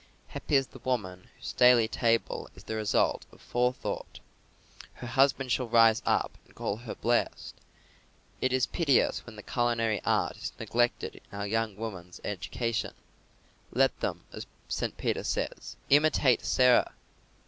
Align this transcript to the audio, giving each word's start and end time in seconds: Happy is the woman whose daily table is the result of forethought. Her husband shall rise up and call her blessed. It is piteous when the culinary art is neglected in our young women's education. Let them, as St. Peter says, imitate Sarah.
Happy 0.29 0.55
is 0.55 0.65
the 0.65 0.79
woman 0.79 1.29
whose 1.37 1.53
daily 1.53 1.87
table 1.87 2.49
is 2.55 2.63
the 2.63 2.73
result 2.75 3.27
of 3.31 3.39
forethought. 3.39 4.19
Her 4.93 5.05
husband 5.05 5.51
shall 5.51 5.67
rise 5.67 6.01
up 6.07 6.39
and 6.43 6.55
call 6.55 6.77
her 6.77 6.95
blessed. 6.95 7.53
It 8.41 8.51
is 8.51 8.65
piteous 8.65 9.23
when 9.27 9.35
the 9.35 9.43
culinary 9.43 10.01
art 10.03 10.37
is 10.37 10.53
neglected 10.59 11.13
in 11.31 11.37
our 11.37 11.45
young 11.45 11.75
women's 11.75 12.19
education. 12.23 12.95
Let 13.71 13.99
them, 13.99 14.23
as 14.33 14.47
St. 14.69 14.97
Peter 14.97 15.23
says, 15.23 15.75
imitate 15.91 16.43
Sarah. 16.43 16.93